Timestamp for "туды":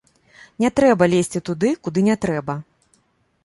1.49-1.69